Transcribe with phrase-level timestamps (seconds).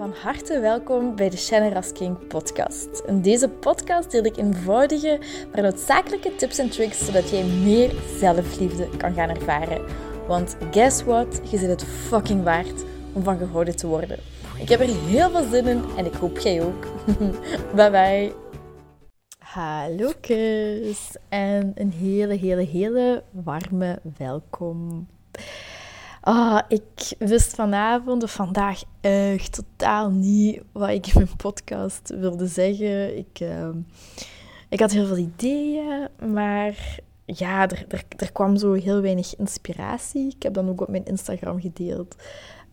[0.00, 3.02] Van harte welkom bij de Shannon Rasking podcast.
[3.06, 5.20] In deze podcast deel ik eenvoudige,
[5.52, 9.84] maar noodzakelijke tips en tricks zodat jij meer zelfliefde kan gaan ervaren.
[10.26, 11.40] Want guess what?
[11.50, 14.18] Je zit het fucking waard om van gehouden te worden.
[14.58, 16.86] Ik heb er heel veel zin in en ik hoop jij ook.
[17.76, 18.32] bye bye.
[19.38, 20.12] Hallo
[21.28, 25.08] en een hele, hele, hele warme welkom.
[26.20, 32.46] Ah, ik wist vanavond of vandaag echt totaal niet wat ik in mijn podcast wilde
[32.46, 33.18] zeggen.
[33.18, 33.78] Ik, ehm,
[34.68, 40.34] ik had heel veel ideeën, maar ja, er, er, er kwam zo heel weinig inspiratie.
[40.36, 42.16] Ik heb dan ook op mijn Instagram gedeeld.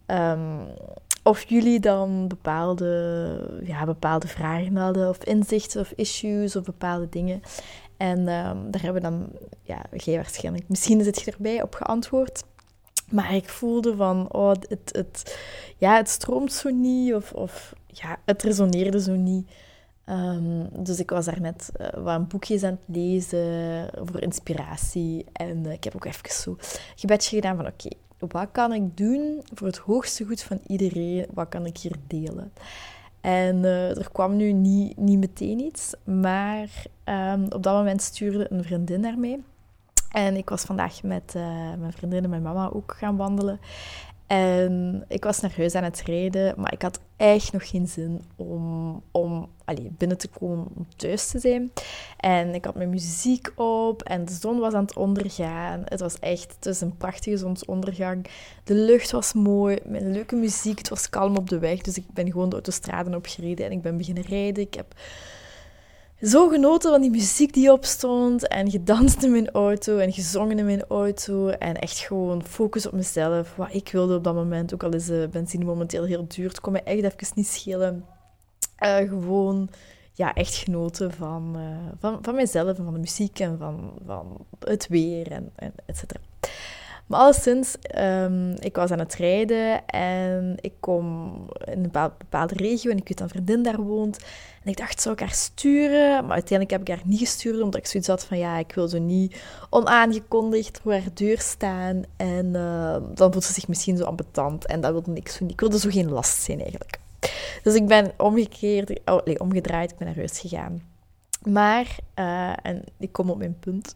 [0.05, 0.59] Ehm,
[1.23, 7.41] of jullie dan bepaalde, ja, bepaalde vragen hadden, of inzichten, of issues, of bepaalde dingen.
[7.97, 9.29] En um, daar hebben we dan,
[9.61, 12.43] ja, jij waarschijnlijk, misschien zit je erbij op geantwoord.
[13.11, 15.39] Maar ik voelde van, oh, het, het,
[15.77, 19.49] ja, het stroomt zo niet, of, of ja, het resoneerde zo niet.
[20.09, 25.25] Um, dus ik was daar net uh, wat boekjes aan het lezen voor inspiratie.
[25.33, 26.57] En uh, ik heb ook even zo een
[26.95, 31.25] gebedje gedaan van, oké, wat kan ik doen voor het hoogste goed van iedereen?
[31.33, 32.51] Wat kan ik hier delen?
[33.21, 36.69] En uh, er kwam nu niet, niet meteen iets, maar
[37.05, 39.39] um, op dat moment stuurde een vriendin naar mij.
[40.11, 41.43] En ik was vandaag met uh,
[41.79, 43.59] mijn vriendin en mijn mama ook gaan wandelen.
[44.27, 49.01] En ik was huis aan het rijden, maar ik had echt nog geen zin om,
[49.11, 51.71] om allez, binnen te komen, om thuis te zijn.
[52.17, 55.81] En ik had mijn muziek op en de zon was aan het ondergaan.
[55.85, 58.27] Het was echt het een prachtige zonsondergang.
[58.63, 60.77] De lucht was mooi, met leuke muziek.
[60.77, 63.81] Het was kalm op de weg, dus ik ben gewoon de autostraden opgereden en ik
[63.81, 64.63] ben beginnen rijden.
[64.63, 64.93] Ik heb
[66.21, 70.65] zo genoten van die muziek die opstond en gedanst in mijn auto en gezongen in
[70.65, 74.73] mijn auto en echt gewoon focus op mezelf, wat ik wilde op dat moment.
[74.73, 78.05] Ook al is de benzine momenteel heel duur, het kon me echt even niet schelen.
[78.83, 79.69] Uh, gewoon,
[80.13, 81.63] ja, echt genoten van, uh,
[81.99, 85.97] van, van mezelf en van de muziek en van, van het weer en, en et
[85.97, 86.19] cetera.
[87.07, 91.31] Maar alleszins, um, ik was aan het rijden en ik kom
[91.65, 94.17] in een bepaalde regio en ik weet dat een vriendin daar woont.
[94.63, 96.25] En ik dacht, zou ik haar sturen?
[96.25, 98.87] Maar uiteindelijk heb ik haar niet gestuurd, omdat ik zoiets had van, ja, ik wil
[98.87, 102.03] zo niet onaangekondigd voor haar deur staan.
[102.17, 105.53] En uh, dan voelt ze zich misschien zo ambetant en dat wilde ik zo niet.
[105.53, 106.99] Ik wilde zo geen last zijn eigenlijk.
[107.63, 110.81] Dus ik ben omgekeerd, oh, nee, omgedraaid, ik ben naar huis gegaan.
[111.43, 113.95] Maar, uh, en ik kom op mijn punt...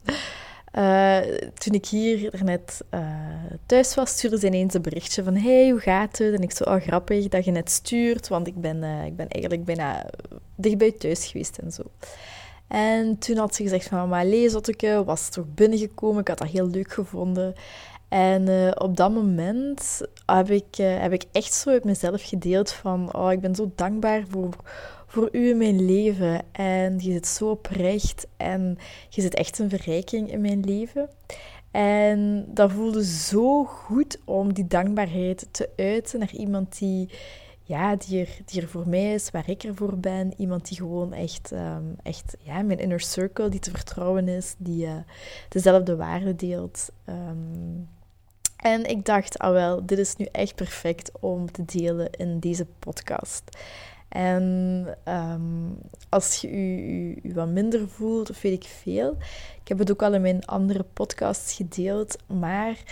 [0.73, 1.17] Uh,
[1.53, 2.99] toen ik hier net uh,
[3.65, 6.33] thuis was, stuurde ze ineens een berichtje van hey, hoe gaat het?
[6.33, 9.27] En ik zo, oh grappig dat je net stuurt, want ik ben, uh, ik ben
[9.27, 10.05] eigenlijk bijna
[10.55, 11.83] dichtbij thuis geweest en zo.
[12.67, 16.67] En toen had ze gezegd van, mama, leesotteke, was toch binnengekomen, ik had dat heel
[16.67, 17.53] leuk gevonden.
[18.09, 23.31] En op dat moment heb ik, heb ik echt zo uit mezelf gedeeld van, oh,
[23.31, 24.55] ik ben zo dankbaar voor
[25.11, 26.41] voor u in mijn leven.
[26.51, 28.77] En je zit zo oprecht en
[29.09, 31.09] je zit echt een verrijking in mijn leven.
[31.71, 37.09] En dat voelde zo goed om die dankbaarheid te uiten naar iemand die,
[37.63, 40.33] ja, die, er, die er voor mij is, waar ik er voor ben.
[40.37, 44.85] Iemand die gewoon echt, um, echt ja, mijn inner circle, die te vertrouwen is, die
[44.85, 44.95] uh,
[45.49, 46.89] dezelfde waarden deelt.
[47.09, 47.87] Um,
[48.57, 52.65] en ik dacht, ah wel, dit is nu echt perfect om te delen in deze
[52.79, 53.43] podcast.
[54.11, 55.77] En um,
[56.09, 56.49] als je
[57.23, 59.17] je, wat minder voelt, of weet ik veel.
[59.61, 62.83] Ik heb het ook al in mijn andere podcasts gedeeld, maar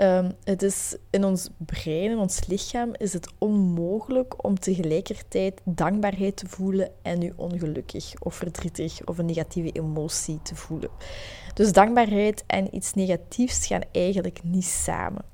[0.00, 6.36] um, het is in ons brein, in ons lichaam, is het onmogelijk om tegelijkertijd dankbaarheid
[6.36, 10.90] te voelen en nu ongelukkig of verdrietig of een negatieve emotie te voelen.
[11.54, 15.24] Dus dankbaarheid en iets negatiefs gaan eigenlijk niet samen.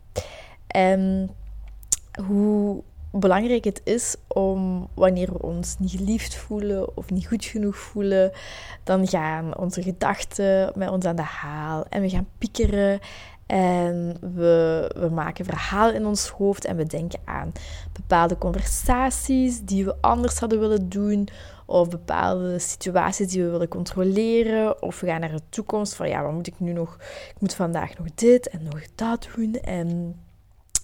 [0.67, 1.31] En
[2.27, 2.83] hoe
[3.21, 8.33] belangrijk het is om wanneer we ons niet geliefd voelen of niet goed genoeg voelen,
[8.85, 13.01] dan gaan onze gedachten met ons aan de haal en we gaan piekeren
[13.47, 17.53] en we, we maken verhalen in ons hoofd en we denken aan
[17.93, 21.29] bepaalde conversaties die we anders hadden willen doen
[21.67, 26.23] of bepaalde situaties die we willen controleren of we gaan naar de toekomst van ja,
[26.23, 26.97] wat moet ik nu nog?
[27.29, 30.21] Ik moet vandaag nog dit en nog dat doen en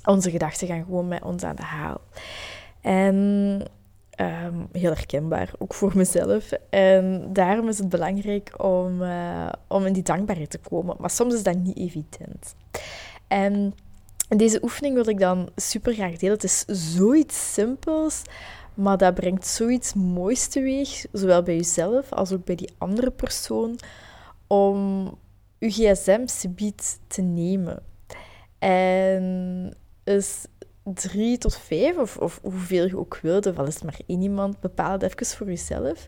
[0.04, 2.00] onze gedachten gaan gewoon met ons aan de haal.
[2.81, 3.14] En
[4.20, 6.52] um, heel herkenbaar, ook voor mezelf.
[6.70, 10.96] En daarom is het belangrijk om, uh, om in die dankbaarheid te komen.
[10.99, 12.54] Maar soms is dat niet evident.
[13.28, 13.75] En
[14.28, 16.34] deze oefening wil ik dan super graag delen.
[16.34, 18.22] Het is zoiets simpels,
[18.75, 23.78] maar dat brengt zoiets moois teweeg, zowel bij jezelf als ook bij die andere persoon,
[24.46, 25.08] om
[25.58, 27.82] je gsm subiet te nemen.
[28.58, 30.46] En is
[30.82, 34.22] drie tot vijf, of, of hoeveel je ook wilt, of al is het maar één
[34.22, 36.06] iemand, bepaal even voor jezelf.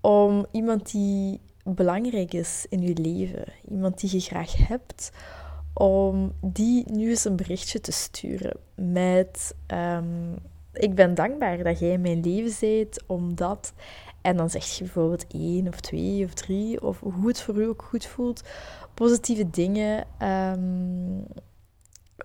[0.00, 5.10] Om iemand die belangrijk is in je leven, iemand die je graag hebt,
[5.72, 10.38] om die nu eens een berichtje te sturen met um,
[10.72, 13.72] ik ben dankbaar dat jij in mijn leven bent, omdat...
[14.20, 17.66] En dan zeg je bijvoorbeeld één of twee of drie, of hoe het voor u
[17.66, 18.42] ook goed voelt,
[18.94, 21.24] positieve dingen um,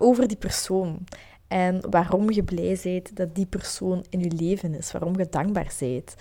[0.00, 1.04] over die persoon.
[1.48, 5.72] En waarom je blij bent dat die persoon in je leven is, waarom je dankbaar
[5.78, 6.14] bent.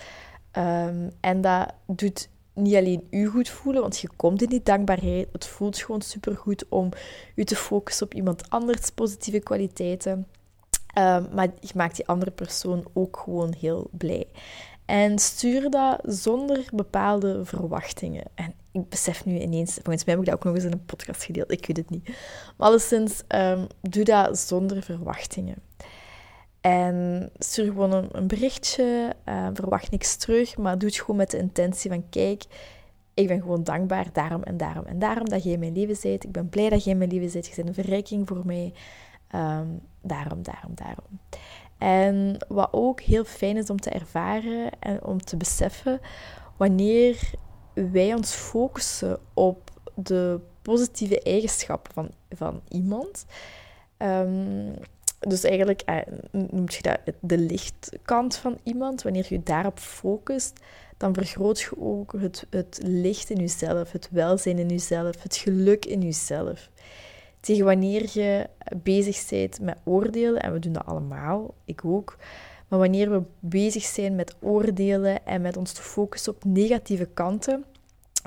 [0.58, 5.28] Um, en dat doet niet alleen u goed voelen, want je komt in die dankbaarheid.
[5.32, 6.90] Het voelt gewoon supergoed om
[7.36, 10.28] u te focussen op iemand anders positieve kwaliteiten.
[10.98, 14.28] Um, maar je maakt die andere persoon ook gewoon heel blij.
[14.86, 18.24] En stuur dat zonder bepaalde verwachtingen.
[18.34, 20.86] En ik besef nu ineens, volgens mij heb ik dat ook nog eens in een
[20.86, 22.08] podcast gedeeld, ik weet het niet.
[22.58, 25.56] Maar alleszins, um, doe dat zonder verwachtingen.
[26.62, 31.38] En stuur gewoon een, berichtje, uh, verwacht niks terug, maar doe het gewoon met de
[31.38, 32.44] intentie van, kijk,
[33.14, 36.24] ik ben gewoon dankbaar daarom en daarom en daarom dat jij mijn leven bent.
[36.24, 37.48] Ik ben blij dat jij mijn leven bent.
[37.48, 38.74] Je bent een verrijking voor mij.
[39.36, 41.20] Um, daarom, daarom, daarom.
[41.78, 46.00] En wat ook heel fijn is om te ervaren en om te beseffen,
[46.58, 47.32] wanneer
[47.74, 53.26] wij ons focussen op de positieve eigenschappen van, van iemand.
[53.98, 54.74] Um,
[55.20, 55.98] dus eigenlijk uh,
[56.32, 59.02] noemt je dat de lichtkant van iemand.
[59.02, 60.60] Wanneer je daarop focust,
[60.98, 65.86] dan vergroot je ook het, het licht in jezelf, het welzijn in jezelf, het geluk
[65.86, 66.70] in jezelf
[67.46, 68.48] tegen wanneer je
[68.84, 72.18] bezig bent met oordelen, en we doen dat allemaal, ik ook,
[72.68, 77.66] maar wanneer we bezig zijn met oordelen en met ons te focussen op negatieve kanten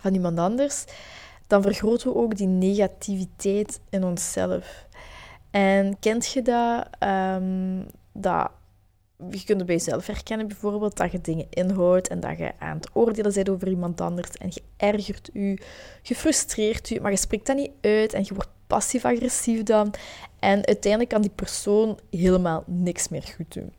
[0.00, 0.85] van iemand anders,
[1.47, 4.87] dan vergroten we ook die negativiteit in onszelf.
[5.50, 6.88] En kent je dat?
[7.03, 8.50] Um, dat
[9.31, 12.76] je kunt het bij jezelf herkennen bijvoorbeeld, dat je dingen inhoudt en dat je aan
[12.76, 15.59] het oordelen bent over iemand anders en je ergert je,
[16.03, 19.94] je frustreert je, maar je spreekt dat niet uit en je wordt passief-agressief dan.
[20.38, 23.73] En uiteindelijk kan die persoon helemaal niks meer goed doen.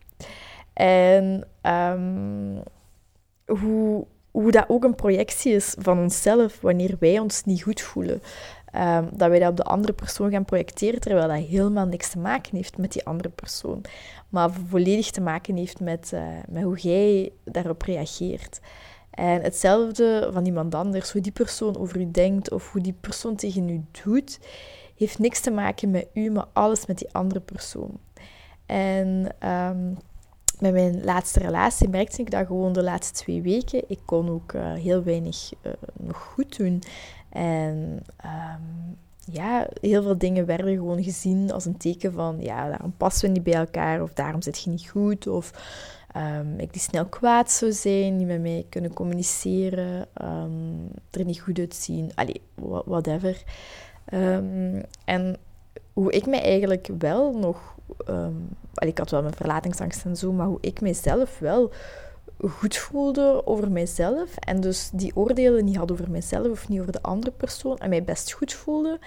[0.73, 2.63] En um,
[3.45, 8.21] hoe, hoe dat ook een projectie is van onszelf wanneer wij ons niet goed voelen.
[8.75, 12.19] Um, dat wij dat op de andere persoon gaan projecteren, terwijl dat helemaal niks te
[12.19, 13.81] maken heeft met die andere persoon.
[14.29, 18.59] Maar volledig te maken heeft met, uh, met hoe jij daarop reageert.
[19.19, 23.35] En hetzelfde van iemand anders, hoe die persoon over u denkt of hoe die persoon
[23.35, 24.39] tegen u doet,
[24.95, 27.97] heeft niks te maken met u, maar alles met die andere persoon.
[28.65, 29.97] En um,
[30.59, 33.83] met mijn laatste relatie merkte ik dat gewoon de laatste twee weken.
[33.87, 36.83] Ik kon ook uh, heel weinig uh, nog goed doen.
[37.29, 38.97] En um,
[39.31, 43.33] ja, heel veel dingen werden gewoon gezien als een teken van, ja, daarom passen we
[43.33, 45.51] niet bij elkaar, of daarom zit je niet goed, of
[46.15, 51.39] um, ik die snel kwaad zou zijn, niet met mij kunnen communiceren, um, er niet
[51.39, 52.41] goed uitzien, allee,
[52.85, 53.43] whatever.
[54.13, 55.37] Um, en
[55.93, 57.75] hoe ik mij eigenlijk wel nog,
[58.73, 61.71] ik had wel mijn verlatingsangst en zo, maar hoe ik mijzelf wel
[62.47, 66.91] goed voelde over mijzelf en dus die oordelen niet had over mijzelf of niet over
[66.91, 68.99] de andere persoon en mij best goed voelde.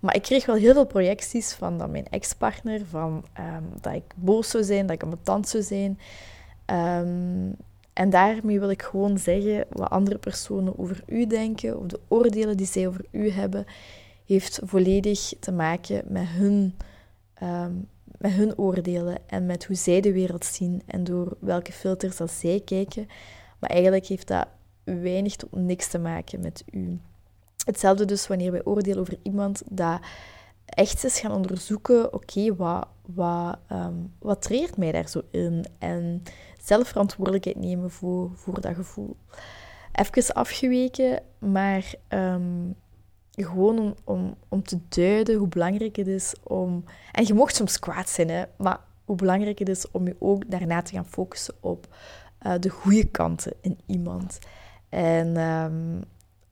[0.00, 3.24] Maar ik kreeg wel heel veel projecties van dat mijn ex-partner, van
[3.80, 5.98] dat ik boos zou zijn, dat ik ambetant zou zijn.
[6.72, 7.56] Um,
[7.92, 12.56] en daarmee wil ik gewoon zeggen wat andere personen over u denken, of de oordelen
[12.56, 13.64] die zij over u hebben,
[14.26, 16.76] heeft volledig te maken met hun,
[17.42, 22.16] um, met hun oordelen en met hoe zij de wereld zien en door welke filters
[22.16, 23.06] dat zij kijken.
[23.58, 24.46] Maar eigenlijk heeft dat
[24.84, 26.98] weinig tot niks te maken met u.
[27.64, 30.00] Hetzelfde dus wanneer wij oordelen over iemand dat
[30.64, 35.64] echt eens gaan onderzoeken, oké, wat, wat, um, wat treert mij daar zo in?
[35.78, 36.22] En
[36.62, 39.16] zelf verantwoordelijkheid nemen voor, voor dat gevoel.
[39.92, 42.74] Even afgeweken, maar um,
[43.30, 46.84] gewoon om, om, om te duiden hoe belangrijk het is om...
[47.12, 50.50] En je mocht soms kwaad zijn, hè, maar hoe belangrijk het is om je ook
[50.50, 51.86] daarna te gaan focussen op
[52.42, 54.38] uh, de goede kanten in iemand.
[54.88, 56.02] En um,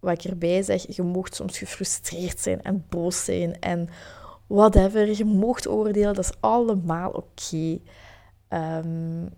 [0.01, 3.89] wat ik erbij zeg, je mocht soms gefrustreerd zijn en boos zijn en
[4.47, 5.17] whatever.
[5.17, 7.81] Je mocht oordelen, dat is allemaal oké.
[8.49, 8.79] Okay.
[8.79, 9.29] Um,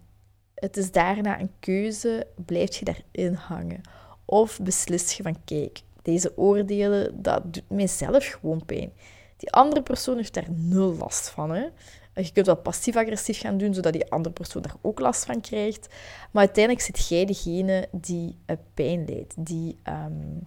[0.60, 3.80] het is daarna een keuze, blijf je daarin hangen?
[4.24, 8.92] Of beslis je van, kijk, deze oordelen, dat doet mijzelf gewoon pijn.
[9.36, 11.50] Die andere persoon heeft daar nul last van.
[11.50, 11.66] Hè?
[12.14, 15.88] Je kunt wel passief-agressief gaan doen, zodat die andere persoon daar ook last van krijgt.
[16.30, 20.46] Maar uiteindelijk zit jij degene die uh, pijn leidt, die, um,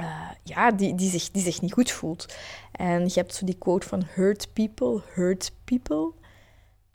[0.00, 2.34] uh, ja, die, die, zich, die zich niet goed voelt.
[2.72, 6.12] En je hebt zo die quote van hurt people, hurt people.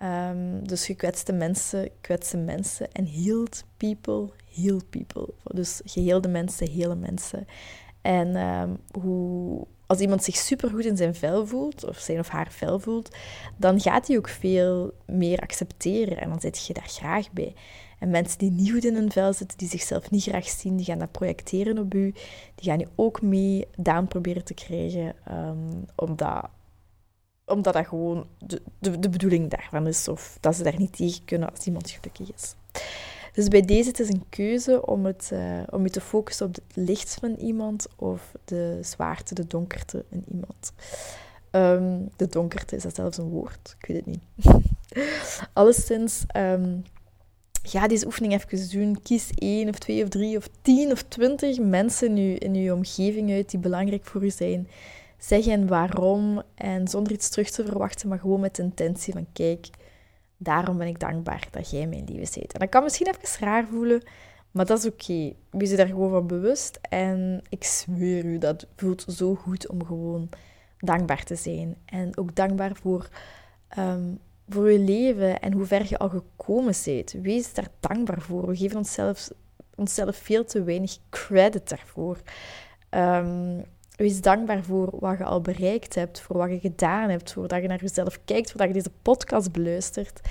[0.06, 2.92] Ehm, dus gekwetste mensen kwetsen mensen.
[2.92, 5.34] En healed people heal people.
[5.44, 7.48] Dus geheelde mensen, hele mensen.
[8.02, 8.70] En ehm,
[9.00, 13.16] hoe, als iemand zich supergoed in zijn vel voelt, of zijn of haar vel voelt,
[13.58, 16.18] dan gaat hij ook veel meer accepteren.
[16.18, 17.54] En dan zit je daar graag bij.
[18.00, 20.86] En mensen die niet goed in hun vel zitten, die zichzelf niet graag zien, die
[20.86, 22.14] gaan dat projecteren op u.
[22.56, 26.50] Die gaan je ook mee down proberen te krijgen, um, omdat,
[27.46, 30.08] omdat dat gewoon de, de, de bedoeling daarvan is.
[30.08, 32.56] Of dat ze daar niet tegen kunnen als iemand gelukkig is.
[33.34, 36.56] Dus bij deze het is een keuze om, het, uh, om je te focussen op
[36.56, 40.74] het licht van iemand of de zwaarte, de donkerte in iemand.
[41.52, 43.76] Um, de donkerte, is dat zelfs een woord?
[43.80, 44.24] Ik weet het niet.
[45.54, 46.84] Alleszins, um,
[47.64, 49.02] ga deze oefening even doen.
[49.02, 52.74] Kies één of twee of drie of tien of twintig mensen in je, in uw
[52.74, 54.68] omgeving uit die belangrijk voor u zijn.
[55.26, 59.28] Zeg hen waarom en zonder iets terug te verwachten, maar gewoon met de intentie van
[59.34, 59.70] kijk,
[60.38, 62.54] daarom ben ik dankbaar dat jij mijn lieve bent.
[62.54, 64.04] En dat kan misschien even raar voelen,
[64.52, 65.04] maar dat is oké.
[65.04, 65.36] Okay.
[65.50, 66.80] Wees je daar gewoon van bewust.
[66.82, 70.30] En ik zweer u, dat voelt zo goed om gewoon
[70.78, 71.78] dankbaar te zijn.
[71.86, 73.10] En ook dankbaar voor,
[73.78, 77.12] um, voor je leven en hoe ver je al gekomen bent.
[77.12, 78.48] Wees daar dankbaar voor.
[78.48, 79.30] We geven onszelf,
[79.76, 82.18] onszelf veel te weinig credit daarvoor.
[82.90, 83.64] Um,
[83.96, 87.62] Wees dankbaar voor wat je al bereikt hebt, voor wat je gedaan hebt, voor dat
[87.62, 90.22] je naar jezelf kijkt, voor dat je deze podcast beluistert.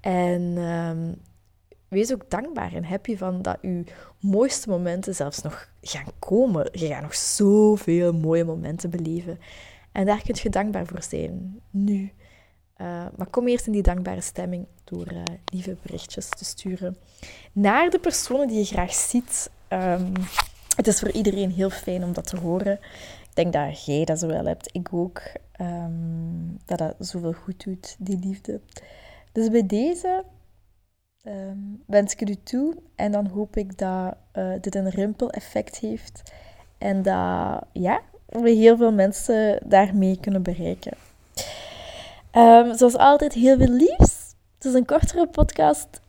[0.00, 1.16] En um,
[1.88, 3.84] wees ook dankbaar en happy van dat je
[4.20, 6.68] mooiste momenten zelfs nog gaan komen.
[6.72, 9.38] Je gaat nog zoveel mooie momenten beleven.
[9.92, 12.12] En daar kun je dankbaar voor zijn, nu.
[12.80, 16.96] Uh, maar kom eerst in die dankbare stemming door uh, lieve berichtjes te sturen
[17.52, 19.50] naar de personen die je graag ziet.
[19.68, 20.12] Um,
[20.78, 22.72] het is voor iedereen heel fijn om dat te horen.
[23.28, 24.68] Ik denk dat jij dat zo wel hebt.
[24.72, 25.22] Ik ook.
[25.60, 28.60] Um, dat dat zoveel goed doet, die liefde.
[29.32, 30.24] Dus bij deze
[31.24, 32.76] um, wens ik u toe.
[32.94, 36.32] En dan hoop ik dat uh, dit een rimpel-effect heeft.
[36.78, 40.96] En dat ja, we heel veel mensen daarmee kunnen bereiken.
[42.32, 44.34] Um, zoals altijd, heel veel liefs.
[44.54, 46.00] Het is een kortere podcast.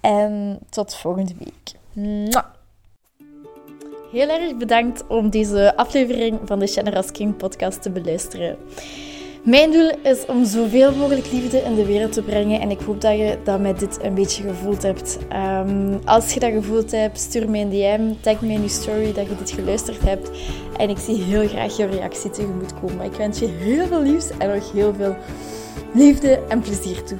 [0.00, 1.72] en tot volgende week.
[1.92, 2.60] Mwah!
[4.12, 8.56] Heel erg bedankt om deze aflevering van de Generous King podcast te beluisteren.
[9.42, 13.00] Mijn doel is om zoveel mogelijk liefde in de wereld te brengen en ik hoop
[13.00, 15.18] dat je dat met dit een beetje gevoeld hebt.
[15.32, 19.12] Um, als je dat gevoeld hebt, stuur me een DM, tag me in je story
[19.12, 20.30] dat je dit geluisterd hebt
[20.76, 23.04] en ik zie heel graag je reactie tegemoet komen.
[23.04, 25.16] Ik wens je heel veel liefs en nog heel veel
[25.94, 27.18] liefde en plezier toe.